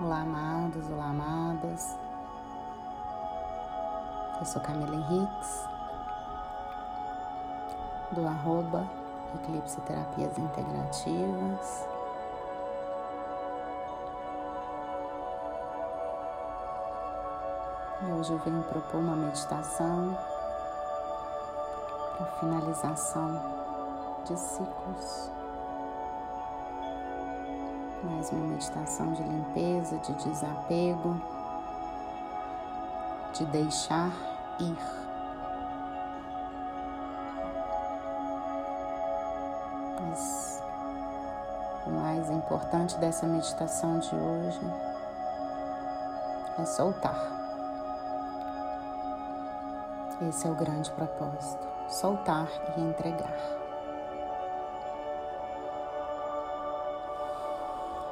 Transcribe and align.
Olá, 0.00 0.20
amados, 0.20 0.88
olá, 0.92 1.06
amadas. 1.06 1.98
Eu 4.38 4.46
sou 4.46 4.62
Camila 4.62 4.94
Henriques, 4.94 5.68
do 8.12 8.24
arroba 8.24 8.86
Eclipse 9.34 9.80
Terapias 9.80 10.38
Integrativas. 10.38 11.88
E 18.00 18.12
hoje 18.12 18.32
eu 18.34 18.38
venho 18.38 18.62
propor 18.62 18.98
uma 19.00 19.16
meditação 19.16 20.16
para 22.16 22.26
finalização 22.38 23.42
de 24.24 24.38
ciclos 24.38 25.37
mais 28.04 28.30
uma 28.30 28.46
meditação 28.46 29.12
de 29.12 29.22
limpeza, 29.22 29.98
de 29.98 30.12
desapego, 30.14 31.20
de 33.32 33.44
deixar 33.46 34.10
ir. 34.60 34.78
Mas 40.00 40.62
o 41.86 41.90
mais 41.90 42.30
importante 42.30 42.96
dessa 42.98 43.26
meditação 43.26 43.98
de 43.98 44.14
hoje 44.14 44.60
é 46.58 46.64
soltar. 46.64 47.38
Esse 50.28 50.46
é 50.46 50.50
o 50.50 50.54
grande 50.54 50.90
propósito: 50.92 51.66
soltar 51.88 52.48
e 52.76 52.80
entregar. 52.80 53.67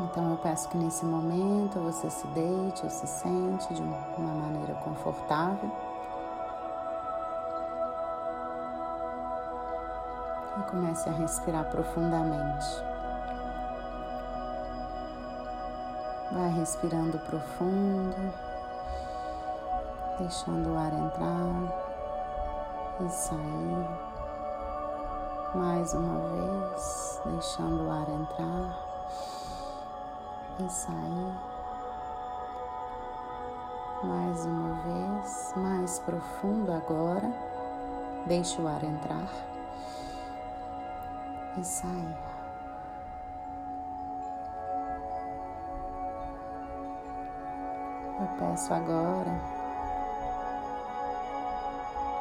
Então 0.00 0.30
eu 0.30 0.36
peço 0.38 0.68
que 0.68 0.76
nesse 0.76 1.04
momento 1.04 1.78
você 1.78 2.10
se 2.10 2.26
deite 2.28 2.82
ou 2.82 2.90
se 2.90 3.06
sente 3.06 3.72
de 3.72 3.80
uma 3.80 4.34
maneira 4.34 4.74
confortável. 4.74 5.70
E 10.58 10.62
comece 10.70 11.08
a 11.08 11.12
respirar 11.12 11.64
profundamente. 11.66 12.66
Vai 16.32 16.50
respirando 16.50 17.18
profundo, 17.20 18.34
deixando 20.18 20.70
o 20.70 20.76
ar 20.76 20.92
entrar 20.92 21.84
e 23.00 23.08
sair. 23.08 23.88
Mais 25.54 25.94
uma 25.94 26.18
vez, 26.18 27.20
deixando 27.24 27.84
o 27.84 27.90
ar 27.90 28.08
entrar 28.08 28.83
e 30.58 30.68
sair. 30.68 31.34
Mais 34.02 34.44
uma 34.44 34.74
vez, 34.82 35.54
mais 35.56 35.98
profundo 36.00 36.72
agora. 36.72 37.32
Deixe 38.26 38.60
o 38.60 38.68
ar 38.68 38.82
entrar 38.84 39.28
e 41.56 41.64
sair. 41.64 42.16
Eu 48.20 48.28
peço 48.38 48.72
agora 48.72 49.40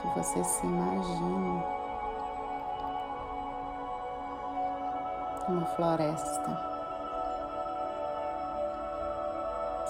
que 0.00 0.08
você 0.18 0.42
se 0.42 0.66
imagine 0.66 1.62
uma 5.48 5.66
floresta. 5.76 6.73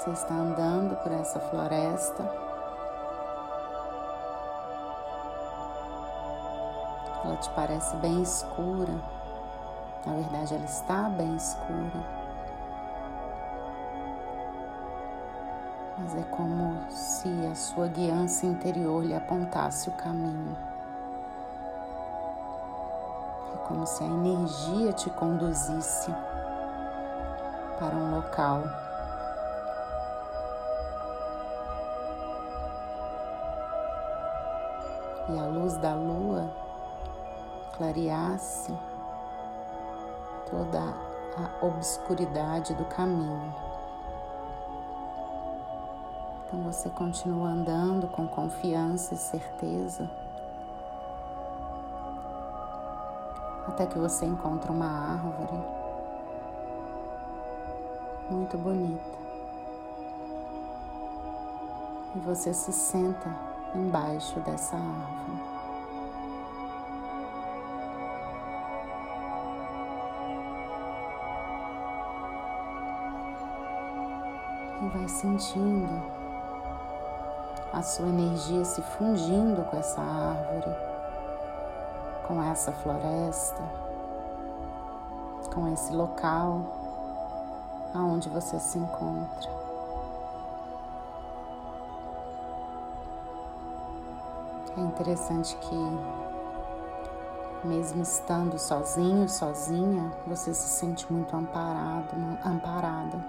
Você 0.05 0.11
está 0.11 0.35
andando 0.35 0.95
por 0.97 1.11
essa 1.13 1.41
floresta. 1.41 2.23
Ela 7.25 7.37
te 7.37 7.49
parece 7.53 7.97
bem 7.97 8.21
escura. 8.21 9.01
Na 10.05 10.13
verdade, 10.13 10.57
ela 10.57 10.65
está 10.67 11.09
bem 11.09 11.35
escura. 11.37 12.05
Mas 15.97 16.15
é 16.17 16.23
como 16.25 16.79
se 16.91 17.47
a 17.47 17.55
sua 17.55 17.89
guiança 17.89 18.45
interior 18.45 19.03
lhe 19.03 19.15
apontasse 19.15 19.89
o 19.89 19.93
caminho. 19.93 20.55
É 23.55 23.57
como 23.67 23.87
se 23.87 24.05
a 24.05 24.07
energia 24.07 24.93
te 24.93 25.09
conduzisse 25.09 26.15
para 27.79 27.97
um 27.97 28.17
local 28.17 28.84
e 35.29 35.39
a 35.39 35.47
luz 35.47 35.77
da 35.79 35.95
lua 35.95 36.51
clareasse 37.77 38.73
toda 40.51 40.81
a 40.81 41.65
obscuridade 41.65 42.75
do 42.75 42.85
caminho. 42.85 43.55
Então 46.47 46.63
você 46.63 46.89
continua 46.91 47.49
andando 47.49 48.07
com 48.09 48.27
confiança 48.29 49.15
e 49.15 49.17
certeza 49.17 50.09
até 53.67 53.87
que 53.87 53.99
você 53.99 54.25
encontra 54.27 54.71
uma 54.71 54.87
árvore 54.87 55.65
muito 58.31 58.57
bonita. 58.59 59.19
E 62.15 62.19
você 62.21 62.55
se 62.55 62.73
senta 62.73 63.54
embaixo 63.75 64.41
dessa 64.41 64.77
árvore. 64.77 65.55
E 74.83 74.89
vai 74.89 75.09
sentindo 75.09 76.03
a 77.73 77.83
sua 77.83 78.07
energia 78.07 78.65
se 78.65 78.81
fundindo 78.83 79.63
com 79.65 79.77
essa 79.77 80.01
árvore, 80.01 80.77
com 82.27 82.43
essa 82.43 82.73
floresta, 82.73 83.63
com 85.53 85.73
esse 85.73 85.93
local 85.93 86.61
aonde 87.95 88.29
você 88.29 88.59
se 88.59 88.79
encontra. 88.79 89.64
É 94.77 94.81
interessante 94.81 95.57
que, 95.59 95.99
mesmo 97.63 98.03
estando 98.03 98.59
sozinho, 98.59 99.29
sozinha, 99.29 100.11
você 100.27 100.53
se 100.53 100.69
sente 100.69 101.13
muito 101.13 101.37
amparado, 101.37 102.11
amparada. 102.45 103.25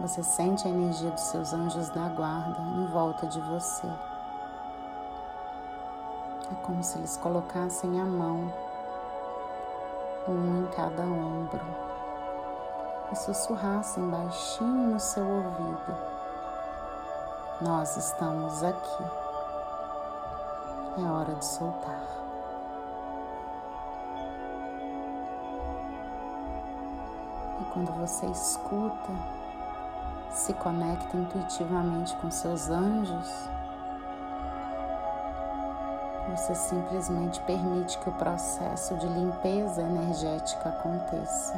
Você 0.00 0.22
sente 0.22 0.66
a 0.66 0.70
energia 0.70 1.10
dos 1.10 1.24
seus 1.24 1.52
anjos 1.52 1.90
da 1.90 2.08
guarda 2.08 2.58
em 2.58 2.86
volta 2.86 3.26
de 3.26 3.38
você. 3.38 3.86
É 6.50 6.54
como 6.62 6.82
se 6.82 6.96
eles 6.96 7.18
colocassem 7.18 8.00
a 8.00 8.04
mão, 8.04 8.50
um 10.26 10.62
em 10.62 10.66
cada 10.68 11.02
ombro, 11.02 11.60
e 13.12 13.16
sussurrassem 13.16 14.08
baixinho 14.08 14.92
no 14.92 15.00
seu 15.00 15.26
ouvido 15.26 16.15
nós 17.60 17.96
estamos 17.96 18.62
aqui. 18.62 19.04
É 20.98 21.10
hora 21.10 21.34
de 21.34 21.44
soltar. 21.44 22.02
E 27.60 27.64
quando 27.72 27.92
você 27.98 28.26
escuta, 28.26 29.12
se 30.30 30.52
conecta 30.54 31.16
intuitivamente 31.16 32.14
com 32.16 32.30
seus 32.30 32.68
anjos, 32.68 33.48
você 36.30 36.54
simplesmente 36.54 37.40
permite 37.42 37.98
que 37.98 38.08
o 38.10 38.12
processo 38.12 38.94
de 38.96 39.06
limpeza 39.06 39.80
energética 39.80 40.68
aconteça. 40.68 41.54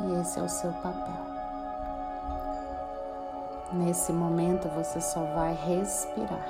E 0.00 0.20
esse 0.20 0.38
é 0.38 0.42
o 0.42 0.48
seu 0.48 0.72
papel. 0.74 1.31
Nesse 3.72 4.12
momento 4.12 4.68
você 4.68 5.00
só 5.00 5.24
vai 5.34 5.54
respirar 5.54 6.46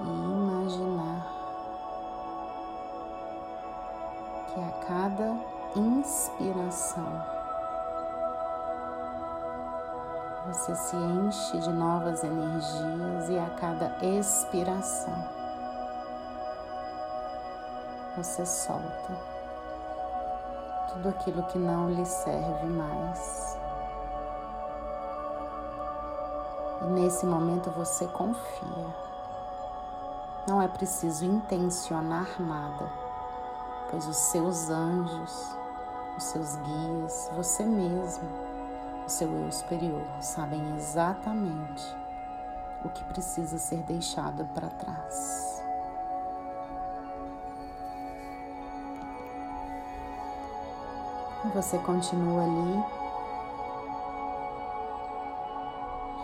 e 0.00 0.04
imaginar 0.04 1.26
que 4.48 4.60
a 4.60 4.72
cada 4.86 5.36
inspiração 5.76 7.06
você 10.46 10.74
se 10.74 10.96
enche 10.96 11.58
de 11.58 11.72
novas 11.72 12.24
energias 12.24 13.28
e 13.28 13.38
a 13.38 13.50
cada 13.50 13.96
expiração 14.04 15.40
você 18.16 18.44
solta 18.44 19.16
tudo 20.92 21.08
aquilo 21.08 21.42
que 21.44 21.58
não 21.58 21.90
lhe 21.90 22.04
serve 22.04 22.66
mais. 22.66 23.49
Nesse 26.90 27.24
momento 27.24 27.70
você 27.70 28.06
confia. 28.06 28.94
Não 30.46 30.60
é 30.60 30.68
preciso 30.68 31.24
intencionar 31.24 32.26
nada, 32.40 32.90
pois 33.90 34.06
os 34.06 34.16
seus 34.16 34.68
anjos, 34.70 35.56
os 36.16 36.24
seus 36.24 36.56
guias, 36.56 37.30
você 37.36 37.64
mesmo, 37.64 38.28
o 39.06 39.08
seu 39.08 39.30
eu 39.30 39.52
superior, 39.52 40.04
sabem 40.20 40.76
exatamente 40.76 41.96
o 42.84 42.88
que 42.88 43.04
precisa 43.04 43.58
ser 43.58 43.82
deixado 43.82 44.44
para 44.54 44.68
trás. 44.68 45.62
E 51.44 51.48
você 51.48 51.78
continua 51.78 52.42
ali, 52.42 52.99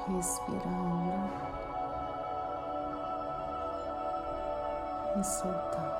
respirando. 0.08 1.30
E 5.16 5.24
soltando, 5.24 5.96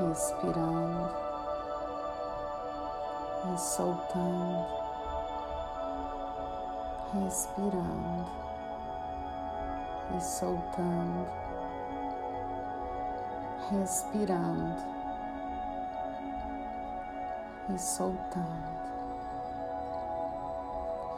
respirando. 0.00 1.10
E 3.44 3.58
soltando, 3.58 4.66
respirando. 7.12 8.26
E 10.14 10.20
soltando, 10.20 11.26
respirando. 13.70 14.82
E 17.70 17.78
soltando. 17.78 18.83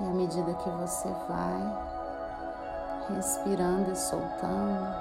E 0.01 0.05
à 0.05 0.13
medida 0.13 0.53
que 0.55 0.71
você 0.71 1.09
vai 1.29 1.87
respirando 3.15 3.93
e 3.93 3.97
soltando, 3.97 4.95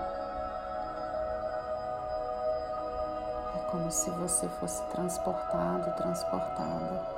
é 3.56 3.60
como 3.72 3.92
se 3.92 4.10
você 4.12 4.48
fosse 4.48 4.82
transportado, 4.86 5.92
transportada 5.98 7.16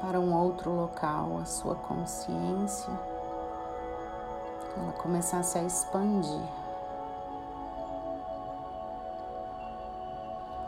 para 0.00 0.20
um 0.20 0.34
outro 0.34 0.70
local, 0.70 1.38
a 1.42 1.44
sua 1.44 1.74
consciência, 1.74 2.92
ela 4.76 4.92
começasse 4.92 5.58
a 5.58 5.64
expandir. 5.64 6.48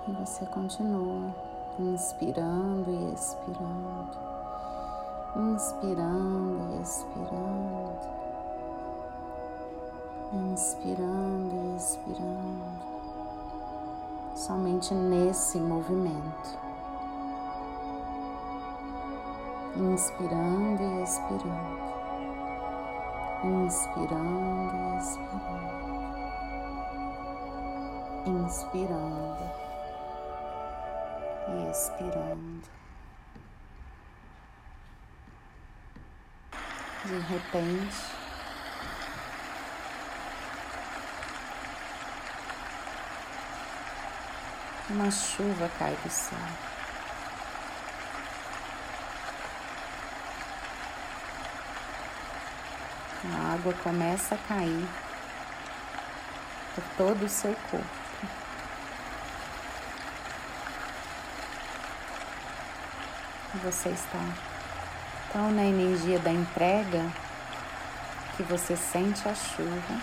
E 0.09 0.13
você 0.13 0.45
continua 0.47 1.33
inspirando 1.79 2.91
e 2.91 3.15
expirando, 3.15 4.19
inspirando 5.37 6.75
e 6.75 6.81
expirando, 6.83 7.99
inspirando 10.33 11.55
e 11.55 11.77
expirando, 11.77 12.65
somente 14.35 14.93
nesse 14.95 15.61
movimento, 15.61 16.59
inspirando 19.77 20.83
e 20.83 21.03
expirando, 21.03 21.79
inspirando 23.45 24.77
e 24.77 24.97
expirando, 24.99 25.71
inspirando 28.27 29.51
e 31.47 31.71
expirando. 31.71 32.80
De 37.05 37.19
repente, 37.19 37.97
uma 44.91 45.11
chuva 45.11 45.71
cai 45.79 45.97
do 46.05 46.11
céu. 46.11 46.39
A 53.25 53.55
água 53.55 53.73
começa 53.83 54.35
a 54.35 54.39
cair 54.49 54.89
por 56.75 56.85
todo 56.97 57.25
o 57.25 57.29
seu 57.29 57.55
corpo. 57.71 58.01
você 63.63 63.91
está 63.91 64.50
tão 65.33 65.51
na 65.51 65.65
energia 65.65 66.19
da 66.19 66.31
entrega 66.31 67.11
que 68.37 68.43
você 68.43 68.77
sente 68.77 69.29
a 69.29 69.35
chuva 69.35 70.01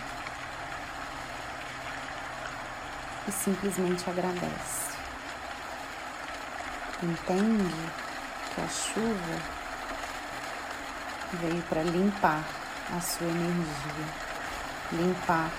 e 3.28 3.32
simplesmente 3.32 4.10
agradece. 4.10 4.96
Entende 7.04 7.76
que 8.54 8.62
a 8.62 8.68
chuva 8.68 9.42
veio 11.34 11.62
para 11.64 11.84
limpar 11.84 12.44
a 12.96 13.02
sua 13.02 13.28
energia, 13.28 14.06
limpar 14.94 15.52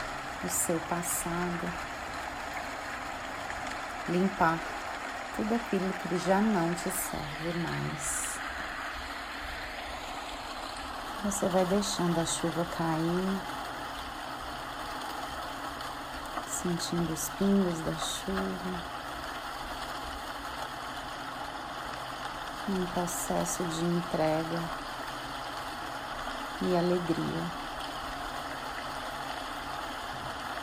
o 0.44 0.48
seu 0.48 0.80
passado, 0.88 1.72
limpar 4.08 4.58
tudo 5.36 5.54
aquilo 5.54 5.92
que 5.92 6.18
já 6.26 6.40
não 6.40 6.72
te 6.74 6.90
serve 6.90 7.58
mais. 7.58 8.27
Você 11.24 11.48
vai 11.48 11.64
deixando 11.64 12.20
a 12.20 12.24
chuva 12.24 12.64
cair, 12.76 13.40
sentindo 16.46 17.12
os 17.12 17.28
pingos 17.30 17.80
da 17.80 17.92
chuva, 17.98 18.82
um 22.68 22.86
processo 22.86 23.64
de 23.64 23.84
entrega 23.84 24.62
e 26.62 26.76
alegria. 26.76 27.44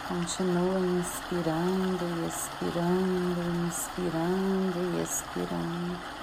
Continua 0.07 0.79
inspirando 0.79 2.23
e 2.23 2.27
expirando, 2.27 3.67
inspirando 3.67 4.79
e 4.79 5.03
expirando. 5.03 6.14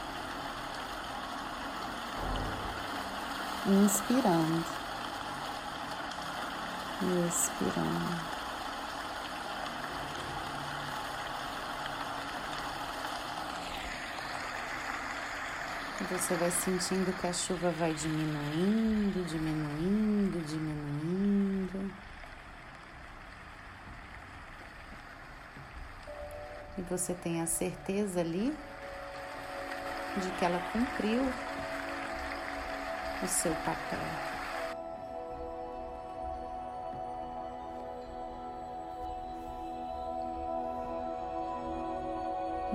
Inspirando 3.67 4.65
e 7.03 7.29
expirando. 7.29 8.33
Você 16.11 16.35
vai 16.35 16.51
sentindo 16.51 17.13
que 17.21 17.27
a 17.27 17.33
chuva 17.33 17.71
vai 17.71 17.95
diminuindo, 17.95 19.25
diminuindo, 19.25 20.45
diminuindo. 20.47 21.93
e 26.79 26.83
você 26.83 27.15
tem 27.15 27.41
a 27.41 27.47
certeza 27.47 28.21
ali 28.21 28.55
de 30.17 30.31
que 30.33 30.45
ela 30.45 30.59
cumpriu 30.73 31.23
o 33.23 33.29
seu 33.29 33.55
papel. 33.65 33.99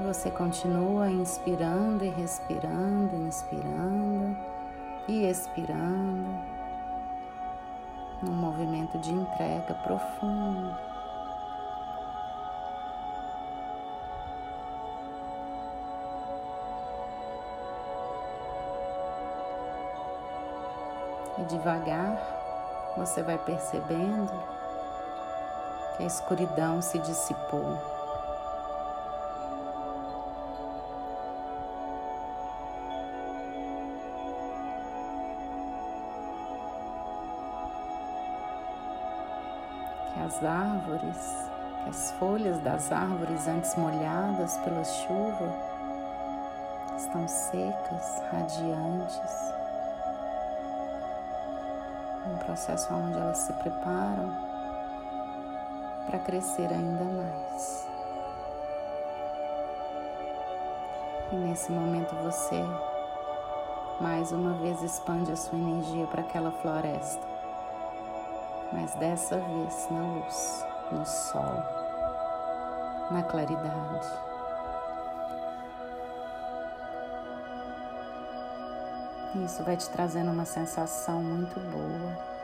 Você 0.05 0.31
continua 0.31 1.09
inspirando 1.09 2.05
e 2.05 2.09
respirando, 2.09 3.15
inspirando 3.27 4.37
e 5.07 5.25
expirando, 5.25 6.29
num 8.21 8.33
movimento 8.33 8.97
de 8.99 9.11
entrega 9.11 9.73
profundo. 9.73 10.96
Devagar 21.47 22.37
você 22.97 23.21
vai 23.21 23.37
percebendo 23.37 24.31
que 25.95 26.03
a 26.03 26.07
escuridão 26.07 26.81
se 26.81 26.97
dissipou. 26.99 27.77
Que 40.13 40.19
as 40.19 40.43
árvores, 40.43 41.49
que 41.83 41.89
as 41.89 42.11
folhas 42.13 42.59
das 42.61 42.91
árvores 42.91 43.47
antes 43.47 43.75
molhadas 43.75 44.57
pela 44.57 44.83
chuva 44.83 45.53
estão 46.97 47.27
secas, 47.27 48.23
radiantes. 48.31 49.36
Processo 52.47 52.93
onde 52.93 53.19
elas 53.19 53.37
se 53.39 53.53
preparam 53.53 54.33
para 56.07 56.17
crescer 56.19 56.71
ainda 56.71 57.03
mais. 57.03 57.87
E 61.33 61.35
nesse 61.35 61.71
momento 61.73 62.15
você 62.23 62.63
mais 63.99 64.31
uma 64.31 64.53
vez 64.53 64.81
expande 64.81 65.31
a 65.31 65.35
sua 65.35 65.57
energia 65.57 66.07
para 66.07 66.21
aquela 66.21 66.51
floresta, 66.51 67.27
mas 68.71 68.93
dessa 68.95 69.37
vez 69.37 69.87
na 69.91 70.01
luz, 70.01 70.65
no 70.91 71.05
sol, 71.05 71.63
na 73.11 73.23
claridade. 73.23 74.07
Isso 79.43 79.63
vai 79.63 79.75
te 79.75 79.89
trazendo 79.89 80.31
uma 80.31 80.45
sensação 80.45 81.21
muito 81.21 81.59
boa, 81.59 82.36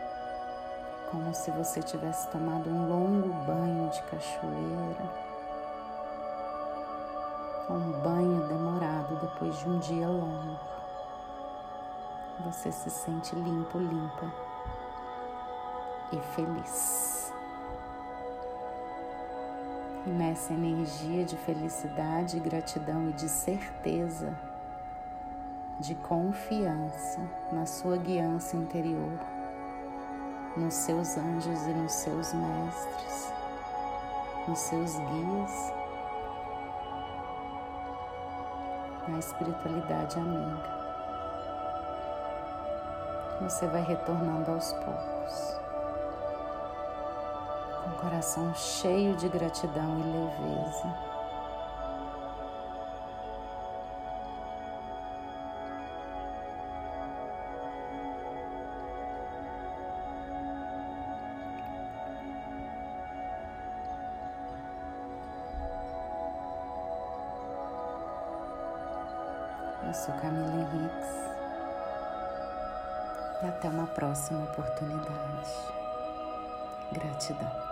como 1.13 1.33
se 1.33 1.49
você 1.51 1.81
tivesse 1.81 2.27
tomado 2.31 2.69
um 2.69 2.89
longo 2.89 3.29
banho 3.45 3.89
de 3.89 4.01
cachoeira, 4.03 5.09
um 7.69 8.01
banho 8.01 8.47
demorado 8.49 9.15
depois 9.21 9.57
de 9.59 9.69
um 9.69 9.79
dia 9.79 10.09
longo 10.09 10.73
você 12.39 12.71
se 12.71 12.89
sente 12.89 13.35
limpo, 13.35 13.77
limpa 13.77 14.33
e 16.11 16.19
feliz. 16.35 17.31
E 20.05 20.09
nessa 20.09 20.53
energia 20.53 21.23
de 21.23 21.37
felicidade, 21.37 22.39
gratidão 22.39 23.09
e 23.09 23.13
de 23.13 23.29
certeza, 23.29 24.37
de 25.79 25.95
confiança 25.95 27.21
na 27.51 27.65
sua 27.65 27.97
guiança 27.97 28.57
interior, 28.57 29.17
nos 30.55 30.73
seus 30.73 31.17
anjos 31.17 31.67
e 31.67 31.73
nos 31.73 31.91
seus 31.91 32.33
mestres, 32.33 33.33
nos 34.47 34.59
seus 34.59 34.97
guias, 34.97 35.73
na 39.07 39.19
espiritualidade 39.19 40.17
amiga 40.19 40.83
você 43.43 43.67
vai 43.67 43.83
retornando 43.83 44.51
aos 44.51 44.71
poucos, 44.71 45.57
com 47.83 47.89
o 47.89 47.93
coração 47.99 48.53
cheio 48.55 49.15
de 49.17 49.27
gratidão 49.27 49.99
e 49.99 50.03
leveza. 50.03 51.12
Eu 69.93 69.99
sou 69.99 70.15
Camila 70.15 70.49
Henriques 70.49 71.09
e 73.43 73.45
até 73.45 73.69
uma 73.69 73.85
próxima 73.85 74.43
oportunidade. 74.43 75.51
Gratidão. 76.91 77.62